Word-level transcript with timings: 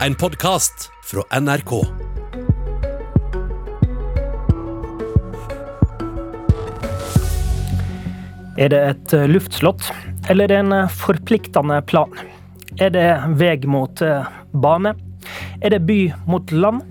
en 0.00 0.14
podkast 0.14 0.90
fra 1.02 1.40
NRK. 1.40 1.72
Er 8.58 8.70
det 8.70 8.80
et 8.88 9.14
luftslott, 9.30 9.86
eller 10.30 10.44
er 10.44 10.52
det 10.52 10.58
en 10.62 10.74
forpliktende 10.90 11.80
plan? 11.86 12.10
Er 12.82 12.90
det 12.94 13.08
vei 13.38 13.56
mot 13.70 14.02
eh, 14.02 14.26
bane? 14.52 14.94
Er 15.62 15.74
det 15.74 15.82
by 15.86 15.98
mot 16.26 16.52
land? 16.52 16.82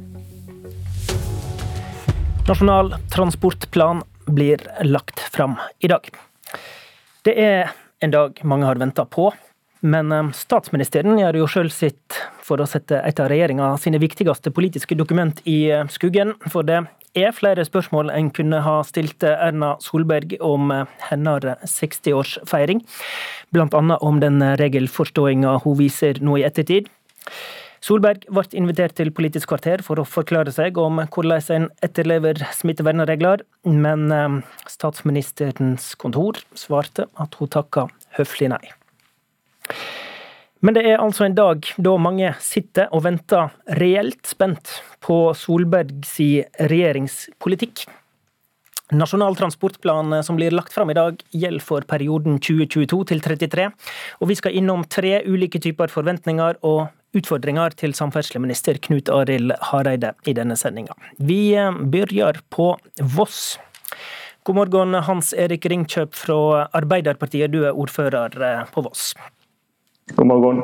Nasjonal 2.48 2.96
transportplan 3.12 4.04
blir 4.28 4.64
lagt 4.84 5.20
fram 5.20 5.58
i 5.80 5.92
dag. 5.92 6.08
Det 7.24 7.36
er 7.40 7.72
en 8.04 8.12
dag 8.12 8.40
mange 8.44 8.68
har 8.68 8.80
venta 8.80 9.06
på, 9.08 9.32
men 9.84 10.32
statsministeren 10.36 11.20
gjør 11.20 11.42
jo 11.42 11.48
sjøl 11.52 11.72
sitt 11.74 12.18
for 12.44 12.62
å 12.64 12.68
sette 12.70 13.02
et 13.04 13.20
av 13.20 13.28
regjeringa 13.32 13.74
sine 13.82 14.00
viktigste 14.00 14.54
politiske 14.56 14.96
dokument 14.96 15.42
i 15.50 15.68
skuggen. 15.92 16.34
For 16.48 16.64
det 16.68 16.86
er 17.20 17.36
flere 17.36 17.66
spørsmål 17.68 18.12
en 18.14 18.32
kunne 18.34 18.62
ha 18.66 18.78
stilt 18.88 19.24
Erna 19.28 19.76
Solberg 19.84 20.38
om 20.42 20.72
hennes 21.10 21.76
60-årsfeiring. 21.76 22.84
Blant 23.54 23.76
annet 23.78 24.02
om 24.02 24.22
den 24.24 24.42
regelforståinga 24.60 25.60
hun 25.66 25.78
viser 25.80 26.22
nå 26.24 26.40
i 26.40 26.48
ettertid. 26.48 26.90
Solberg 27.84 28.24
ble 28.32 28.46
invitert 28.56 28.96
til 28.96 29.12
Politisk 29.12 29.50
kvarter 29.52 29.82
for 29.84 30.00
å 30.00 30.08
forklare 30.08 30.54
seg 30.56 30.78
om 30.80 31.02
hvordan 31.04 31.50
en 31.52 31.66
etterlever 31.84 32.40
smittevernregler, 32.56 33.44
men 33.68 34.06
eh, 34.16 34.38
statsministerens 34.72 35.92
kontor 36.00 36.40
svarte 36.56 37.10
at 37.20 37.36
hun 37.42 37.52
takka 37.52 37.90
høflig 38.16 38.54
nei. 38.56 38.64
Men 40.64 40.78
det 40.78 40.86
er 40.88 41.02
altså 41.04 41.26
en 41.28 41.36
dag 41.36 41.66
da 41.84 41.98
mange 42.00 42.30
sitter 42.40 42.88
og 42.96 43.04
venter 43.04 43.52
reelt 43.82 44.24
spent 44.30 44.78
på 45.04 45.18
Solbergs 45.36 46.16
regjeringspolitikk. 46.72 47.84
Nasjonal 48.94 49.36
transportplan 49.36 50.16
som 50.24 50.38
blir 50.38 50.54
lagt 50.56 50.74
fram 50.76 50.92
i 50.94 50.96
dag, 50.96 51.20
gjelder 51.36 51.66
for 51.66 51.84
perioden 51.90 52.38
2022 52.40 53.04
til 53.10 53.24
2033. 53.26 53.68
Og 54.22 54.30
vi 54.30 54.38
skal 54.40 54.56
innom 54.60 54.86
tre 54.88 55.18
ulike 55.28 55.60
typer 55.60 55.92
forventninger 55.92 56.62
og 56.64 56.88
utfordringer 57.18 57.76
til 57.78 57.96
samferdselsminister 57.98 58.80
Knut 58.88 59.12
Arild 59.12 59.56
Hareide 59.70 60.14
i 60.30 60.36
denne 60.38 60.56
sendinga. 60.60 60.96
Vi 61.20 61.56
begynner 61.92 62.40
på 62.54 62.74
Voss. 63.18 63.58
God 64.44 64.62
morgen, 64.62 64.96
Hans 65.08 65.32
Erik 65.36 65.68
Ringkjøp 65.72 66.16
fra 66.20 66.68
Arbeiderpartiet, 66.76 67.52
du 67.52 67.64
er 67.64 67.76
ordfører 67.76 68.36
på 68.72 68.84
Voss. 68.88 69.12
God 70.12 70.28
morgen. 70.28 70.64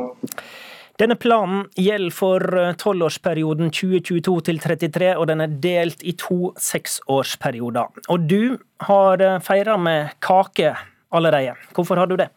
Denne 1.00 1.16
planen 1.16 1.62
gjelder 1.80 2.12
for 2.12 2.44
eh, 2.60 2.74
tolvårsperioden 2.76 3.70
2022 3.72 4.34
til 4.50 4.58
33, 4.60 5.14
og 5.16 5.30
den 5.30 5.46
er 5.46 5.54
delt 5.64 6.04
i 6.04 6.12
to 6.20 6.52
seksårsperioder. 6.60 8.02
Og 8.12 8.26
du 8.28 8.58
har 8.84 9.24
eh, 9.24 9.40
feira 9.40 9.78
med 9.80 10.18
kake 10.20 10.74
allerede. 11.16 11.56
Hvorfor 11.72 12.02
har 12.02 12.12
du 12.12 12.18
det? 12.20 12.28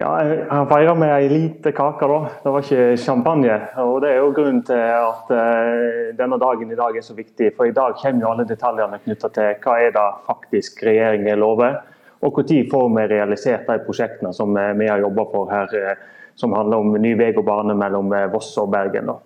Ja, 0.00 0.10
jeg 0.24 0.46
har 0.48 0.66
feira 0.66 0.96
med 0.96 1.10
ei 1.12 1.28
lite 1.28 1.74
kake, 1.76 2.08
da. 2.08 2.18
Det 2.42 2.52
var 2.54 2.66
ikke 2.66 2.96
champagne. 2.98 3.56
og 3.84 4.00
Det 4.02 4.10
er 4.10 4.18
jo 4.22 4.34
grunnen 4.34 4.62
til 4.64 4.80
at 4.80 5.28
uh, 5.28 6.14
denne 6.16 6.38
dagen 6.40 6.72
i 6.72 6.78
dag 6.78 6.96
er 6.96 7.04
så 7.04 7.14
viktig. 7.14 7.50
For 7.56 7.68
i 7.68 7.74
dag 7.76 7.98
kommer 8.00 8.24
jo 8.24 8.30
alle 8.30 8.46
detaljene 8.48 8.98
knytta 9.04 9.28
til 9.34 9.58
hva 9.60 9.74
er 9.82 9.92
det 9.92 10.06
faktisk 10.26 10.80
regjeringen 10.88 11.42
lover. 11.42 11.82
Og 12.20 12.36
når 12.36 12.68
får 12.68 12.88
vi 12.96 13.06
realisert 13.14 13.68
de 13.68 13.78
prosjektene 13.84 14.32
som 14.36 14.56
eh, 14.56 14.74
vi 14.76 14.88
har 14.90 15.00
jobba 15.00 15.24
for 15.32 15.50
her, 15.52 15.72
eh, 15.74 15.96
som 16.36 16.52
handler 16.52 16.84
om 16.84 17.00
ny 17.00 17.14
vei 17.16 17.32
og 17.36 17.46
bane 17.48 17.76
mellom 17.76 18.12
eh, 18.12 18.28
Voss 18.32 18.52
og 18.60 18.70
Bergen. 18.72 19.08
Da. 19.08 19.16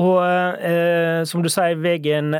Og 0.00 0.22
eh, 0.24 1.20
som 1.28 1.42
du 1.44 1.50
sier, 1.52 1.76
veien 1.76 2.32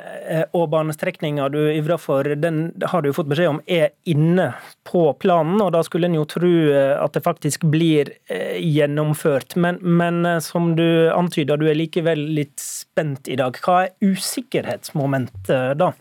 og 0.56 0.70
banestrekninga 0.72 1.50
du 1.52 1.58
ivrer 1.68 2.00
for, 2.00 2.24
den 2.24 2.62
har 2.88 3.04
du 3.04 3.10
fått 3.12 3.28
beskjed 3.28 3.50
om 3.50 3.60
er 3.68 3.90
inne 4.08 4.54
på 4.88 5.02
planen. 5.20 5.60
og 5.60 5.74
Da 5.74 5.82
skulle 5.84 6.08
en 6.08 6.16
jo 6.16 6.24
tro 6.24 6.52
at 6.96 7.12
det 7.12 7.24
faktisk 7.26 7.66
blir 7.68 8.14
eh, 8.32 8.56
gjennomført. 8.56 9.58
Men, 9.60 9.82
men 9.84 10.24
som 10.40 10.72
du 10.80 11.12
antyder, 11.12 11.60
du 11.60 11.68
er 11.68 11.76
likevel 11.76 12.24
litt 12.40 12.56
spent 12.56 13.28
i 13.28 13.36
dag. 13.36 13.60
Hva 13.60 13.82
er 13.84 14.14
usikkerhetsmomentet 14.14 15.76
da? 15.82 15.92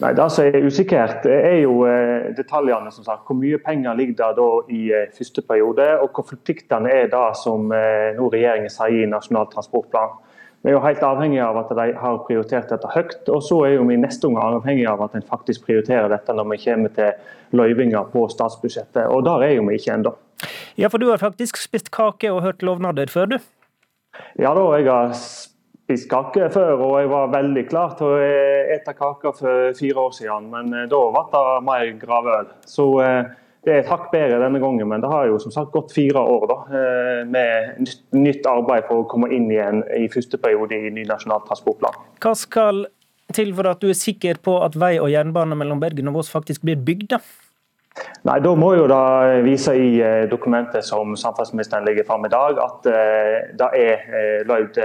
Nei, 0.00 0.14
Det 0.16 0.26
som 0.32 0.46
er 0.46 0.64
usikkert, 0.64 1.26
er 1.28 1.58
jo 1.60 1.84
eh, 1.84 2.30
detaljene. 2.36 2.90
som 2.90 3.04
sagt. 3.04 3.26
Hvor 3.26 3.36
mye 3.36 3.58
penger 3.58 3.94
ligger 3.94 4.14
der 4.16 4.32
da 4.38 4.48
i 4.72 4.80
eh, 4.96 5.10
første 5.12 5.42
periode, 5.42 6.00
og 6.00 6.10
hvor 6.14 6.24
forpliktende 6.30 6.90
er 6.90 7.10
det 7.12 7.36
som 7.42 7.72
eh, 7.72 8.16
nå 8.16 8.30
regjeringen 8.32 8.72
sier 8.72 9.02
i 9.02 9.10
Nasjonal 9.10 9.50
transportplan. 9.52 10.16
Vi 10.62 10.68
er 10.68 10.76
jo 10.76 10.80
helt 10.84 11.04
avhengig 11.04 11.40
av 11.40 11.56
at 11.56 11.70
de 11.76 11.92
har 11.96 12.18
prioritert 12.26 12.72
dette 12.72 12.88
høyt. 12.94 13.28
Og 13.28 13.44
så 13.44 13.60
er 13.64 13.76
jo 13.76 13.84
vi 13.88 13.96
neste 14.00 14.28
omgang 14.28 14.58
avhengig 14.58 14.88
av 14.88 15.04
at 15.04 15.14
en 15.16 15.24
faktisk 15.24 15.64
prioriterer 15.68 16.08
dette 16.12 16.32
når 16.36 16.50
vi 16.50 16.60
kommer 16.64 16.92
til 16.96 17.12
løyvinger 17.56 18.10
på 18.12 18.26
statsbudsjettet. 18.28 19.06
Og 19.08 19.24
der 19.24 19.46
er 19.46 19.54
jo 19.56 19.64
vi 19.68 19.78
ikke 19.80 19.94
ennå. 19.96 20.12
Ja, 20.80 20.88
for 20.88 21.00
du 21.00 21.08
har 21.10 21.20
faktisk 21.20 21.60
spist 21.60 21.90
kake 21.92 22.32
og 22.32 22.42
hørt 22.44 22.64
lovnader 22.64 23.08
før, 23.12 23.36
du? 23.36 23.38
Ja 24.40 24.52
da, 24.56 24.64
jeg 24.76 24.88
har 24.88 25.12
spist 25.90 26.10
kake 26.10 26.48
før, 26.54 26.78
og 26.78 26.96
jeg 27.00 27.10
var 27.10 27.32
veldig 27.32 27.66
klar 27.66 27.94
til 27.98 28.12
å 28.12 28.18
ete 28.76 28.94
kake 28.94 29.32
for 29.34 29.74
fire 29.78 30.06
år 30.06 30.12
siden. 30.14 30.48
Men 30.52 30.72
eh, 30.76 30.88
da 30.90 31.00
ble 31.10 31.24
det 31.32 31.44
mer 31.66 31.90
gravøl. 31.98 32.50
Så 32.68 32.86
eh, 33.02 33.32
det 33.66 33.74
er 33.74 33.82
et 33.82 33.90
hakk 33.90 34.06
bedre 34.12 34.38
denne 34.40 34.60
gangen, 34.62 34.86
men 34.88 35.02
det 35.02 35.10
har 35.10 35.26
jo 35.28 35.40
som 35.42 35.52
sagt 35.54 35.74
gått 35.74 35.92
fire 35.94 36.22
år 36.22 36.46
da, 36.50 36.58
eh, 36.78 37.18
med 37.28 37.90
nytt 38.16 38.46
arbeid 38.48 38.86
for 38.88 39.02
å 39.02 39.08
komme 39.10 39.32
inn 39.34 39.50
igjen 39.50 39.82
i 39.98 40.06
første 40.12 40.40
periode 40.40 40.78
i 40.78 40.94
ny 40.94 41.04
nasjonal 41.08 41.42
transportplan. 41.48 41.98
Hva 42.22 42.34
skal 42.38 42.86
til 43.34 43.52
for 43.54 43.70
at 43.70 43.82
du 43.82 43.90
er 43.90 43.98
sikker 43.98 44.40
på 44.42 44.56
at 44.64 44.78
vei 44.78 44.96
og 44.98 45.10
jernbane 45.12 45.58
mellom 45.58 45.82
Bergen 45.82 46.10
og 46.10 46.20
Voss 46.20 46.32
faktisk 46.32 46.64
blir 46.66 46.78
bygd? 46.78 47.10
da? 47.16 47.20
Nei, 48.28 48.36
Da 48.44 48.52
må 48.56 48.74
jo 48.76 48.84
da 48.90 49.40
vise 49.44 49.72
i 49.80 49.94
eh, 50.04 50.26
dokumentet 50.28 50.84
som 50.84 51.14
samferdselsministeren 51.16 51.86
legger 51.88 52.04
fram 52.08 52.26
i 52.28 52.32
dag, 52.32 52.58
at 52.60 52.88
eh, 52.90 53.48
det 53.56 53.68
er 53.78 54.04
eh, 54.12 54.42
løyvd 54.48 54.80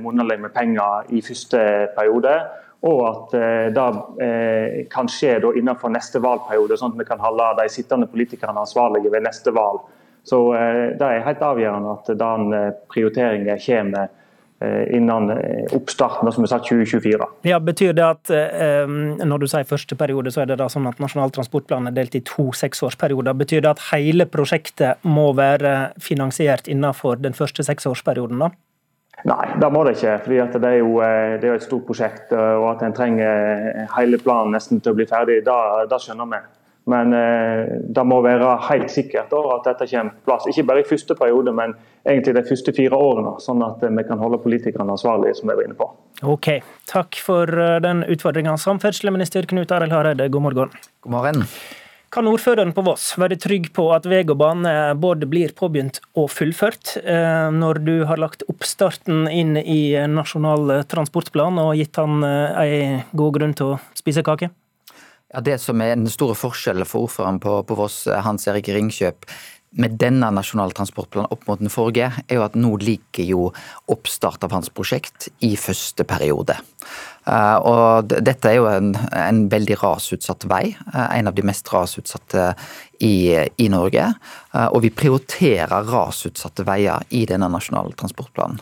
monnerlig 0.00 0.38
med 0.40 0.54
penger 0.56 1.10
i 1.12 1.20
første 1.24 1.60
periode. 1.96 2.34
Og 2.80 3.00
at 3.04 3.34
det 3.76 4.86
kan 4.88 5.08
skje 5.12 5.34
innenfor 5.58 5.90
neste 5.92 6.16
valgperiode, 6.24 6.78
sånn 6.80 6.94
at 6.94 7.02
vi 7.02 7.04
kan 7.04 7.20
holde 7.20 7.50
de 7.58 7.66
sittende 7.68 8.08
politikerne 8.08 8.62
ansvarlige 8.62 9.12
ved 9.12 9.26
neste 9.26 9.52
valg. 9.52 9.82
Så 10.24 10.38
Det 10.96 11.04
er 11.04 11.26
helt 11.26 11.44
avgjørende 11.44 11.92
at 11.98 12.08
den 12.16 12.54
prioriteringen 12.88 13.60
kommer 13.60 14.08
innen 14.92 15.30
eh, 15.30 15.74
oppstarten, 15.76 16.28
som 16.32 16.44
er 16.44 16.50
sagt 16.52 16.68
2024. 16.68 17.28
Ja, 17.48 17.60
Betyr 17.64 17.94
det 17.96 18.04
at 18.04 18.32
eh, 18.34 18.90
når 19.24 19.42
du 19.42 19.46
sier 19.48 19.68
første 19.68 19.96
periode, 19.96 20.32
så 20.34 20.42
er 20.42 20.50
det 20.50 20.58
da 20.60 20.68
sånn 20.68 20.88
at 20.90 21.00
Nasjonal 21.00 21.32
transportplan 21.32 21.88
er 21.88 21.96
delt 21.96 22.16
i 22.18 22.22
to 22.28 22.50
seksårsperioder? 22.56 23.36
Betyr 23.40 23.64
det 23.64 23.72
at 23.72 23.86
hele 23.90 24.28
prosjektet 24.28 25.00
må 25.08 25.30
være 25.38 25.94
finansiert 26.02 26.68
innenfor 26.68 27.22
den 27.24 27.36
første 27.36 27.64
seksårsperioden? 27.64 28.44
da? 28.44 28.52
Nei, 29.28 29.42
det 29.60 29.68
må 29.72 29.82
det 29.84 29.98
ikke. 29.98 30.18
fordi 30.24 30.36
Det 30.52 30.68
er 30.68 30.78
jo 30.78 30.92
det 31.40 31.48
er 31.48 31.56
et 31.58 31.64
stort 31.64 31.84
prosjekt. 31.88 32.32
og 32.32 32.70
At 32.70 32.84
en 32.84 32.96
trenger 32.96 33.88
hele 33.96 34.20
planen 34.20 34.52
nesten 34.56 34.80
til 34.80 34.92
å 34.92 34.96
bli 34.96 35.04
ferdig, 35.08 35.42
det 35.44 36.00
skjønner 36.00 36.30
vi. 36.30 36.40
Men 36.90 37.14
eh, 37.14 37.72
det 37.94 38.04
må 38.08 38.20
være 38.24 38.54
helt 38.70 38.90
sikkert 38.92 39.30
da, 39.32 39.40
at 39.54 39.66
dette 39.68 39.88
kommer 39.90 40.14
på 40.16 40.30
plass. 40.30 40.46
Ikke 40.50 40.66
bare 40.70 40.82
i 40.82 40.88
første 40.88 41.16
periode, 41.18 41.54
men 41.54 41.74
egentlig 42.08 42.34
de 42.36 42.44
første 42.48 42.74
fire 42.76 42.98
årene. 42.98 43.36
Sånn 43.42 43.62
at 43.66 43.84
eh, 43.86 43.92
vi 43.94 44.06
kan 44.08 44.22
holde 44.22 44.40
politikerne 44.42 44.96
ansvarlige, 44.96 45.38
som 45.38 45.50
vi 45.50 45.58
var 45.58 45.68
inne 45.68 45.78
på. 45.78 45.90
Ok, 46.26 46.48
takk 46.90 47.20
for 47.22 47.50
eh, 47.50 47.76
den 47.84 48.02
utfordringa. 48.10 48.56
Samferdselsminister 48.60 49.46
Knut 49.50 49.76
Arild 49.76 49.94
Hareide, 49.94 50.30
god 50.32 50.48
morgen. 50.48 50.74
God 51.06 51.14
morgen. 51.14 51.46
Kan 52.10 52.26
ordføreren 52.26 52.72
på 52.74 52.82
Voss 52.82 53.12
være 53.22 53.36
trygg 53.38 53.68
på 53.76 53.84
at 53.94 54.08
vei 54.10 54.24
og 54.24 54.34
bane 54.40 54.72
både 54.98 55.28
blir 55.30 55.52
påbegynt 55.54 56.00
og 56.18 56.26
fullført, 56.34 56.96
eh, 57.04 57.52
når 57.54 57.84
du 57.86 57.92
har 58.10 58.18
lagt 58.18 58.42
oppstarten 58.50 59.28
inn 59.30 59.54
i 59.60 59.94
Nasjonal 60.10 60.80
transportplan 60.90 61.60
og 61.62 61.76
gitt 61.78 62.02
han 62.02 62.24
en 62.26 63.04
god 63.14 63.38
grunn 63.38 63.54
til 63.54 63.76
å 63.76 63.78
spise 63.94 64.26
kake? 64.26 64.50
Ja, 65.30 65.40
Det 65.40 65.60
som 65.62 65.80
er 65.80 65.94
den 65.94 66.10
store 66.10 66.34
forskjellen 66.34 66.88
for 66.88 67.06
ordføreren 67.06 67.38
på, 67.42 67.60
på 67.62 67.78
Voss, 67.78 68.02
Hans 68.10 68.48
Erik 68.50 68.68
Ringkjøp, 68.74 69.28
med 69.78 69.94
denne 70.02 70.26
nasjonale 70.34 70.74
transportplanen 70.74 71.30
opp 71.30 71.44
mot 71.46 71.60
den 71.60 71.70
forrige, 71.70 72.08
er 72.26 72.40
jo 72.40 72.42
at 72.42 72.56
nå 72.58 72.72
ligger 72.82 73.28
jo 73.28 73.44
oppstart 73.92 74.42
av 74.42 74.56
hans 74.56 74.72
prosjekt 74.74 75.28
i 75.46 75.52
første 75.54 76.02
periode. 76.02 76.56
Og 77.30 78.10
dette 78.10 78.50
er 78.50 78.56
jo 78.58 78.68
en, 78.70 78.94
en 79.14 79.44
veldig 79.52 79.76
rasutsatt 79.82 80.48
vei. 80.50 80.64
En 80.92 81.30
av 81.30 81.36
de 81.36 81.44
mest 81.46 81.68
rasutsatte 81.70 82.54
i, 83.00 83.46
i, 83.56 83.68
Norge. 83.72 84.04
Og 84.74 84.82
vi 84.84 84.90
prioriterer 84.92 85.86
rasutsatte 85.88 86.66
veier 86.68 87.04
i 87.16 87.22
denne 87.28 87.48
nasjonale 87.48 87.94
transportplanen. 87.96 88.60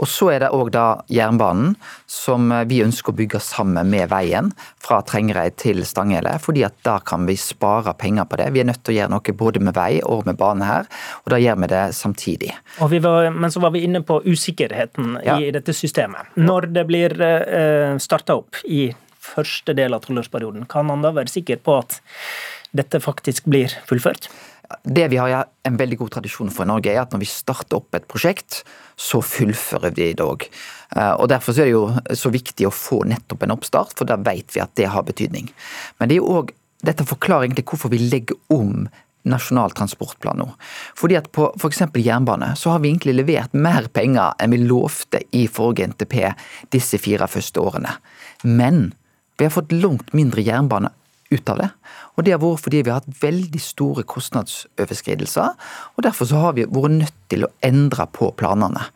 Og 0.00 0.08
så 0.10 0.30
er 0.32 0.44
det 0.44 0.52
òg 0.56 0.70
da 0.74 0.86
jernbanen, 1.12 1.74
som 2.10 2.48
vi 2.70 2.80
ønsker 2.84 3.12
å 3.12 3.18
bygge 3.18 3.40
sammen 3.44 3.90
med 3.92 4.08
veien 4.12 4.50
fra 4.82 5.00
Trengereid 5.04 5.58
til 5.60 5.84
Stanghelle. 5.86 6.38
fordi 6.40 6.64
at 6.64 6.74
da 6.82 6.98
kan 7.00 7.26
vi 7.26 7.36
spare 7.36 7.94
penger 7.98 8.24
på 8.24 8.36
det. 8.40 8.50
Vi 8.52 8.60
er 8.60 8.68
nødt 8.70 8.82
til 8.84 8.94
å 8.94 8.98
gjøre 8.98 9.12
noe 9.12 9.36
både 9.36 9.60
med 9.60 9.74
vei 9.76 10.00
og 10.02 10.24
med 10.26 10.38
bane 10.40 10.64
her, 10.64 10.88
og 11.24 11.34
da 11.34 11.38
gjør 11.38 11.60
vi 11.60 11.70
det 11.74 11.84
samtidig. 11.94 12.52
Var, 12.78 13.30
men 13.30 13.50
så 13.50 13.60
var 13.60 13.74
vi 13.74 13.84
inne 13.84 14.00
på 14.02 14.20
usikkerheten 14.24 15.18
ja. 15.24 15.38
i 15.38 15.50
dette 15.54 15.74
systemet. 15.76 16.32
Når 16.34 16.70
det 16.72 16.86
blir 16.88 17.14
eh, 17.20 17.98
starta 18.04 18.36
opp 18.40 18.60
i 18.68 18.88
første 19.24 19.74
del 19.76 19.96
av 19.96 20.04
tolvårsperioden, 20.04 20.66
kan 20.70 20.90
han 20.92 21.04
da 21.04 21.14
være 21.16 21.32
sikker 21.32 21.62
på 21.64 21.78
at 21.80 22.00
dette 22.76 23.00
faktisk 23.00 23.48
blir 23.48 23.72
fullført? 23.88 24.28
Det 24.82 25.06
vi 25.12 25.18
har 25.20 25.46
en 25.68 25.76
veldig 25.76 25.98
god 26.00 26.14
tradisjon 26.16 26.50
for 26.52 26.64
i 26.64 26.70
Norge, 26.70 26.90
er 26.90 27.02
at 27.02 27.12
når 27.12 27.22
vi 27.22 27.28
starter 27.30 27.78
opp 27.78 27.94
et 27.96 28.06
prosjekt, 28.10 28.62
så 28.96 29.20
fullfører 29.24 29.94
vi 29.94 30.10
det 30.16 30.24
òg. 30.24 30.46
Eh, 30.96 31.14
og 31.20 31.28
Derfor 31.30 31.56
er 31.58 31.68
det 31.68 31.74
jo 31.74 32.16
så 32.16 32.32
viktig 32.32 32.66
å 32.68 32.74
få 32.74 33.02
nettopp 33.08 33.44
en 33.44 33.54
oppstart, 33.54 33.94
for 33.98 34.08
da 34.08 34.18
vet 34.20 34.54
vi 34.54 34.62
at 34.64 34.74
det 34.80 34.88
har 34.90 35.06
betydning. 35.06 35.50
Men 35.98 36.10
det 36.10 36.18
er 36.18 36.22
jo 36.22 36.40
også, 36.40 36.56
dette 36.84 37.06
forklarer 37.08 37.46
egentlig 37.46 37.64
hvorfor 37.70 37.92
vi 37.92 38.02
legger 38.02 38.36
om 38.52 38.88
Nasjonal 39.24 39.72
transportplan 39.76 40.42
nå. 40.42 40.48
Fordi 40.98 41.16
at 41.18 41.30
På 41.32 41.50
f.eks. 41.56 41.82
jernbane 41.96 42.52
så 42.60 42.74
har 42.74 42.82
vi 42.82 42.90
egentlig 42.92 43.16
levert 43.16 43.54
mer 43.56 43.88
penger 43.92 44.36
enn 44.38 44.52
vi 44.52 44.60
lovte 44.64 45.22
i 45.32 45.46
forrige 45.48 45.88
NTP 45.94 46.18
disse 46.74 47.00
fire 47.00 47.28
første 47.30 47.60
årene. 47.60 47.96
Men 48.44 48.92
vi 49.38 49.48
har 49.48 49.54
fått 49.54 49.72
langt 49.72 50.12
mindre 50.14 50.44
jernbane 50.44 50.92
ut 51.34 51.50
av 51.52 51.60
det. 51.60 51.70
Og 52.14 52.24
Det 52.24 52.32
har 52.32 52.40
vært 52.42 52.62
fordi 52.62 52.82
vi 52.82 52.92
har 52.92 53.02
hatt 53.02 53.22
veldig 53.22 53.60
store 53.60 54.04
kostnadsoverskridelser. 54.06 55.54
og 55.96 56.04
Derfor 56.04 56.30
så 56.30 56.40
har 56.40 56.52
vi 56.54 56.64
vært 56.64 56.98
nødt 56.98 57.20
til 57.28 57.44
å 57.44 57.52
endre 57.62 58.06
på 58.06 58.30
planene. 58.38 58.86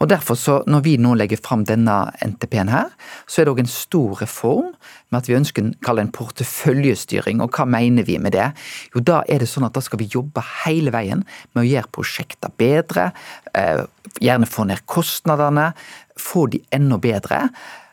Og 0.00 0.08
derfor 0.08 0.34
så, 0.34 0.62
Når 0.66 0.80
vi 0.84 0.96
nå 0.96 1.14
legger 1.14 1.38
fram 1.42 1.64
denne 1.64 2.12
NTP-en, 2.22 2.68
her, 2.68 2.90
så 3.26 3.40
er 3.40 3.44
det 3.44 3.54
òg 3.54 3.58
en 3.60 3.66
stor 3.66 4.14
reform 4.20 4.74
med 5.10 5.18
at 5.18 5.28
vi 5.28 5.34
ønsker 5.34 5.62
å 5.64 5.74
kalle 5.82 6.00
en 6.00 6.12
porteføljestyring. 6.12 7.40
Og 7.42 7.50
hva 7.50 7.64
mener 7.66 8.04
vi 8.04 8.18
med 8.18 8.32
det? 8.32 8.52
Jo, 8.94 9.00
Da 9.00 9.22
er 9.28 9.38
det 9.38 9.48
sånn 9.48 9.64
at 9.66 9.72
da 9.72 9.80
skal 9.80 9.98
vi 9.98 10.06
jobbe 10.06 10.42
hele 10.64 10.90
veien 10.90 11.24
med 11.54 11.64
å 11.64 11.68
gjøre 11.68 11.92
prosjekter 11.92 12.50
bedre. 12.58 13.12
Eh, 13.54 13.84
gjerne 14.20 14.46
få 14.46 14.66
ned 14.66 14.86
kostnadene, 14.86 15.74
få 16.16 16.50
de 16.50 16.62
enda 16.70 16.98
bedre. 16.98 17.48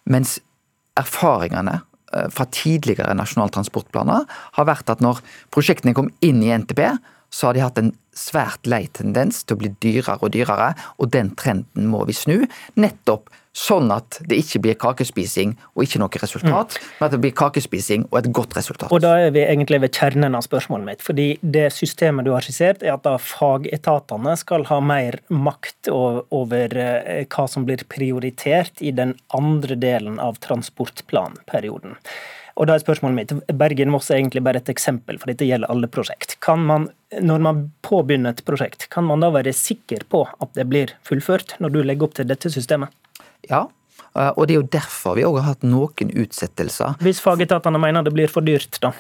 Mens 0.05 0.39
erfaringene 0.97 1.81
fra 2.31 2.45
tidligere 2.53 3.15
nasjonale 3.17 3.53
transportplaner 3.55 4.27
har 4.55 4.67
vært 4.69 4.91
at 4.93 5.01
når 5.03 5.21
prosjektene 5.53 5.95
kom 5.97 6.11
inn 6.25 6.43
i 6.45 6.53
NTP, 6.53 6.81
så 7.33 7.49
har 7.49 7.57
de 7.57 7.63
hatt 7.65 7.79
en 7.81 7.91
svært 8.17 8.67
lei 8.69 8.85
tendens 8.95 9.43
til 9.43 9.57
å 9.57 9.63
bli 9.63 9.73
dyrere 9.83 10.19
og 10.21 10.33
dyrere, 10.35 10.73
og 10.99 11.11
den 11.15 11.33
trenden 11.39 11.89
må 11.91 12.05
vi 12.09 12.15
snu. 12.17 12.37
Nettopp 12.79 13.31
sånn 13.55 13.87
at 13.95 14.19
det 14.27 14.37
ikke 14.43 14.61
blir 14.65 14.77
kakespising 14.79 15.53
og 15.73 15.85
ikke 15.85 16.01
noe 16.01 16.21
resultat, 16.21 16.75
mm. 16.75 16.87
men 16.99 17.07
at 17.07 17.15
det 17.15 17.21
blir 17.23 17.35
kakespising 17.39 18.05
og 18.09 18.19
et 18.19 18.29
godt 18.35 18.57
resultat. 18.57 18.91
Og 18.91 19.01
Da 19.03 19.15
er 19.23 19.31
vi 19.35 19.45
egentlig 19.45 19.79
ved 19.85 19.95
kjernen 19.95 20.35
av 20.35 20.43
spørsmålet 20.45 20.89
mitt. 20.89 21.05
fordi 21.05 21.27
Det 21.41 21.69
systemet 21.73 22.27
du 22.27 22.33
har 22.35 22.43
skissert, 22.43 22.83
er 22.83 22.95
at 22.97 23.05
da 23.07 23.15
fagetatene 23.17 24.35
skal 24.37 24.67
ha 24.67 24.79
mer 24.83 25.21
makt 25.29 25.89
over 25.89 26.77
eh, 26.77 27.25
hva 27.31 27.47
som 27.47 27.65
blir 27.65 27.85
prioritert 27.87 28.81
i 28.81 28.91
den 28.91 29.15
andre 29.31 29.79
delen 29.79 30.19
av 30.19 30.39
transportplanperioden. 30.43 31.95
Og 32.55 32.69
da 32.69 32.75
er 32.75 32.83
spørsmålet 32.83 33.17
mitt, 33.17 33.31
Bergen-Voss 33.59 34.09
er 34.11 34.21
egentlig 34.21 34.43
bare 34.45 34.61
et 34.61 34.69
eksempel, 34.71 35.17
for 35.19 35.31
dette 35.31 35.47
gjelder 35.47 35.71
alle 35.71 35.89
prosjekt. 35.91 36.37
Kan 36.43 36.63
man, 36.67 36.87
når 37.19 37.41
man 37.43 37.63
påbegynner 37.83 38.31
et 38.31 38.45
prosjekt, 38.47 38.87
kan 38.93 39.03
man 39.07 39.23
da 39.23 39.31
være 39.35 39.51
sikker 39.55 40.05
på 40.11 40.23
at 40.23 40.53
det 40.55 40.67
blir 40.71 40.93
fullført, 41.07 41.57
når 41.59 41.73
du 41.73 41.81
legger 41.83 42.07
opp 42.07 42.15
til 42.15 42.29
dette 42.29 42.51
systemet? 42.53 42.95
Ja, 43.49 43.65
eh, 44.15 44.31
og 44.31 44.47
det 44.47 44.55
er 44.55 44.61
jo 44.61 44.69
derfor 44.77 45.19
vi 45.19 45.27
òg 45.27 45.41
har 45.41 45.49
hatt 45.51 45.67
noen 45.67 46.15
utsettelser. 46.15 46.95
Hvis 47.03 47.19
fagetatene 47.23 47.81
mener 47.81 48.07
det 48.07 48.15
blir 48.15 48.31
for 48.31 48.45
dyrt, 48.47 48.79
da? 48.79 48.93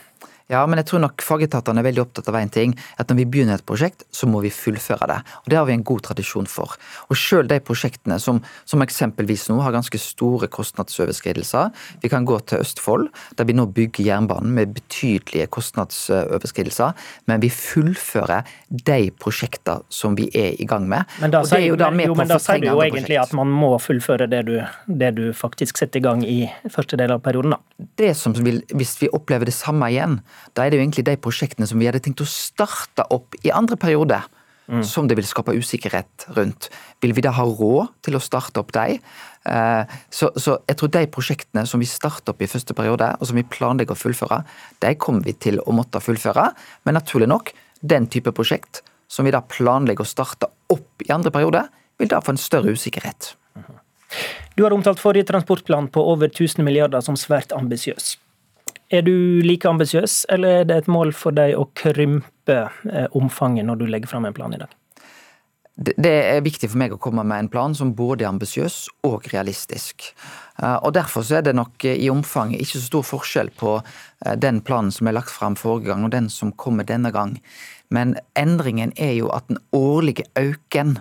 Ja, 0.45 0.59
men 0.69 0.77
jeg 0.77 0.91
tror 0.91 1.01
nok 1.01 1.23
fagetatene 1.25 1.81
er 1.81 1.87
veldig 1.87 2.03
opptatt 2.03 2.27
av 2.29 2.35
én 2.37 2.51
ting. 2.53 2.75
At 3.01 3.09
når 3.09 3.17
vi 3.17 3.25
begynner 3.33 3.57
et 3.57 3.65
prosjekt, 3.65 4.03
så 4.13 4.27
må 4.29 4.43
vi 4.43 4.51
fullføre 4.53 5.07
det. 5.09 5.17
Og 5.41 5.49
det 5.49 5.57
har 5.57 5.65
vi 5.65 5.73
en 5.73 5.85
god 5.89 6.03
tradisjon 6.05 6.45
for. 6.49 6.75
Og 7.09 7.17
sjøl 7.17 7.49
de 7.49 7.57
prosjektene 7.65 8.19
som, 8.21 8.43
som, 8.69 8.83
eksempelvis 8.85 9.47
nå 9.49 9.57
har 9.65 9.73
ganske 9.73 9.97
store 9.97 10.45
kostnadsoverskridelser. 10.53 11.71
Vi 12.03 12.11
kan 12.13 12.27
gå 12.29 12.37
til 12.45 12.61
Østfold, 12.61 13.09
der 13.39 13.49
vi 13.49 13.55
nå 13.57 13.65
bygger 13.73 14.05
jernbanen 14.05 14.53
med 14.53 14.75
betydelige 14.77 15.49
kostnadsoverskridelser. 15.55 16.93
Men 17.25 17.41
vi 17.41 17.49
fullfører 17.49 18.45
de 18.69 18.99
prosjektene 19.17 19.81
som 19.89 20.13
vi 20.19 20.29
er 20.29 20.53
i 20.61 20.69
gang 20.69 20.85
med. 20.91 21.09
Men 21.23 21.33
da 21.33 21.41
sier, 21.49 21.71
jo, 21.71 21.79
men, 21.89 22.05
jo, 22.05 22.19
men 22.21 22.29
da 22.29 22.37
sier 22.41 22.61
du 22.61 22.69
jo 22.69 22.85
egentlig 22.85 23.17
at 23.23 23.33
man 23.33 23.49
må 23.49 23.73
fullføre 23.81 24.29
det 24.29 24.45
du, 24.51 24.59
det 24.85 25.15
du 25.17 25.25
faktisk 25.33 25.81
setter 25.81 26.03
i 26.03 26.05
gang 26.05 26.21
i 26.21 26.39
første 26.69 27.01
del 27.01 27.17
av 27.17 27.25
perioden, 27.25 27.57
da. 27.57 27.85
Det 27.97 28.13
som 28.15 28.35
vil, 28.45 28.61
hvis 28.77 28.93
vi 29.01 29.09
opplever 29.09 29.49
det 29.49 29.55
samme 29.57 29.89
igjen, 29.89 30.19
da 30.55 30.63
er 30.63 30.71
det 30.71 30.79
jo 30.79 30.85
egentlig 30.85 31.05
de 31.07 31.17
prosjektene 31.21 31.67
som 31.69 31.81
vi 31.81 31.89
hadde 31.89 32.01
tenkt 32.03 32.23
å 32.23 32.29
starte 32.29 33.05
opp 33.13 33.37
i 33.43 33.53
andre 33.53 33.77
periode, 33.79 34.21
mm. 34.67 34.83
som 34.87 35.07
det 35.07 35.17
vil 35.19 35.27
skape 35.27 35.55
usikkerhet 35.55 36.27
rundt. 36.37 36.69
Vil 37.03 37.15
vi 37.17 37.23
da 37.25 37.33
ha 37.35 37.45
råd 37.45 37.93
til 38.05 38.17
å 38.17 38.23
starte 38.23 38.61
opp 38.61 38.73
de? 38.75 38.97
Eh, 39.45 39.95
så, 40.09 40.31
så, 40.41 40.57
jeg 40.69 40.79
tror 40.79 40.93
de 40.95 41.05
prosjektene 41.13 41.65
som 41.69 41.83
vi 41.83 41.89
starter 41.89 42.33
opp 42.33 42.41
i 42.41 42.49
første 42.49 42.77
periode, 42.77 43.11
og 43.19 43.29
som 43.29 43.39
vi 43.39 43.45
planlegger 43.55 43.95
å 43.95 43.99
fullføre, 43.99 44.41
de 44.83 44.95
kommer 45.01 45.27
vi 45.27 45.35
til 45.47 45.61
å 45.63 45.75
måtte 45.75 46.01
fullføre. 46.03 46.49
Men 46.87 46.99
naturlig 46.99 47.29
nok, 47.31 47.53
den 47.85 48.09
type 48.11 48.33
prosjekt 48.35 48.81
som 49.11 49.27
vi 49.27 49.33
da 49.35 49.43
planlegger 49.45 50.05
å 50.05 50.09
starte 50.09 50.49
opp 50.73 51.05
i 51.05 51.11
andre 51.13 51.31
periode, 51.33 51.65
vil 52.01 52.09
da 52.11 52.21
få 52.23 52.33
en 52.33 52.41
større 52.41 52.73
usikkerhet. 52.75 53.35
Du 54.55 54.63
har 54.63 54.73
omtalt 54.73 55.01
forrige 55.01 55.27
transportplan 55.29 55.89
på 55.91 56.03
over 56.13 56.29
1000 56.31 56.63
milliarder 56.63 57.03
som 57.03 57.17
svært 57.19 57.51
ambisiøs. 57.55 58.15
Er 58.93 59.01
du 59.01 59.41
like 59.41 59.65
ambisiøs, 59.69 60.25
eller 60.29 60.61
er 60.61 60.65
det 60.69 60.75
et 60.77 60.89
mål 60.91 61.13
for 61.17 61.33
deg 61.33 61.55
å 61.57 61.65
krympe 61.77 62.57
eh, 62.91 63.07
omfanget 63.17 63.65
når 63.65 63.79
du 63.81 63.85
legger 63.89 64.11
fram 64.11 64.27
en 64.29 64.35
plan 64.35 64.53
i 64.53 64.59
dag? 64.61 64.73
Det 65.75 66.07
er 66.07 66.43
viktig 66.45 66.69
for 66.71 66.79
meg 66.79 66.93
å 66.95 66.99
komme 67.01 67.25
med 67.27 67.41
en 67.41 67.49
plan 67.51 67.73
som 67.75 67.89
både 67.97 68.23
er 68.23 68.29
ambisiøs 68.29 68.77
og 69.09 69.25
realistisk. 69.33 70.11
Eh, 70.61 70.77
og 70.77 70.93
Derfor 70.95 71.25
er 71.33 71.43
det 71.47 71.55
nok 71.57 71.87
i 71.89 72.11
omfanget 72.13 72.61
ikke 72.61 72.77
så 72.77 72.85
stor 72.85 73.09
forskjell 73.09 73.51
på 73.57 73.79
eh, 73.81 74.37
den 74.37 74.61
planen 74.61 74.93
som 74.93 75.09
er 75.09 75.17
lagt 75.17 75.33
fram 75.33 75.57
forrige 75.59 75.89
gang 75.89 76.05
og 76.05 76.13
den 76.13 76.29
som 76.29 76.53
kommer 76.53 76.85
denne 76.85 77.11
gang. 77.15 77.39
Men 77.89 78.15
endringen 78.37 78.93
er 79.01 79.17
jo 79.17 79.33
at 79.33 79.49
den 79.49 79.61
årlige 79.73 80.29
øken 80.37 80.99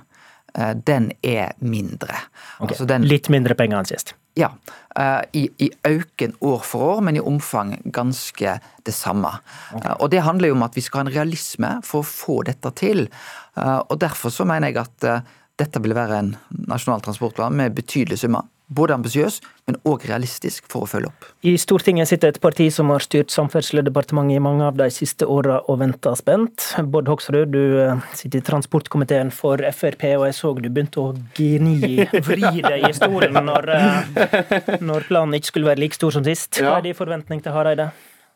den 0.87 1.09
er 1.27 1.57
mindre. 1.59 2.15
Okay. 2.61 2.69
Altså 2.69 2.85
den, 2.87 3.03
Litt 3.11 3.27
mindre 3.27 3.57
penger 3.59 3.81
enn 3.81 3.89
sist? 3.91 4.13
Ja, 4.35 4.51
eh, 4.99 5.21
i, 5.33 5.49
i 5.59 5.71
auken 5.87 6.35
år 6.41 6.65
for 6.67 6.97
år, 6.97 7.01
men 7.07 7.17
i 7.17 7.23
omfang 7.23 7.77
ganske 7.85 8.57
det 8.83 8.95
samme. 8.95 9.31
Okay. 9.71 9.91
Eh, 9.91 9.97
og 10.01 10.11
Det 10.11 10.25
handler 10.27 10.51
jo 10.51 10.57
om 10.59 10.67
at 10.67 10.75
vi 10.75 10.83
skal 10.83 11.03
ha 11.03 11.07
en 11.07 11.15
realisme 11.15 11.71
for 11.87 12.03
å 12.03 12.09
få 12.09 12.41
dette 12.49 12.73
til. 12.79 13.07
Eh, 13.55 13.79
og 13.79 14.01
Derfor 14.03 14.35
så 14.35 14.47
mener 14.49 14.73
jeg 14.73 14.83
at 14.83 15.31
dette 15.55 15.79
vil 15.79 15.95
være 15.95 16.19
en 16.19 16.35
nasjonal 16.67 17.05
transportplan 17.05 17.55
med 17.55 17.77
betydelige 17.77 18.25
summer 18.25 18.49
både 18.69 18.95
ambisiøs, 18.97 19.41
men 19.69 19.77
òg 19.89 20.07
realistisk 20.09 20.67
for 20.73 20.85
å 20.85 20.89
følge 20.89 21.11
opp. 21.11 21.27
I 21.45 21.55
Stortinget 21.61 22.09
sitter 22.11 22.33
et 22.33 22.41
parti 22.43 22.71
som 22.73 22.91
har 22.93 23.05
styrt 23.05 23.33
Samferdselsdepartementet 23.35 24.39
i 24.39 24.45
mange 24.45 24.65
av 24.67 24.79
de 24.79 24.89
siste 24.93 25.29
åra 25.29 25.61
og 25.69 25.81
venter 25.83 26.17
spent. 26.19 26.71
Bård 26.93 27.11
Hoksrud, 27.13 27.53
du 27.53 27.79
eh, 27.85 28.07
sitter 28.17 28.41
i 28.41 28.47
transportkomiteen 28.47 29.33
for 29.35 29.61
Frp, 29.75 30.07
og 30.17 30.27
jeg 30.29 30.39
så 30.39 30.55
du 30.57 30.71
begynte 30.71 31.03
å 31.03 31.13
gni, 31.37 32.09
vri 32.31 32.65
deg 32.65 32.89
i 32.89 32.95
stolen 32.97 33.37
når, 33.51 33.71
eh, 33.77 34.75
når 34.85 35.09
planen 35.11 35.39
ikke 35.39 35.53
skulle 35.53 35.73
være 35.73 35.85
like 35.85 36.01
stor 36.01 36.17
som 36.17 36.27
sist. 36.27 36.63
Hva 36.63 36.79
er 36.79 36.89
din 36.89 36.99
forventning 36.99 37.45
til 37.45 37.57
Hareide? 37.57 37.93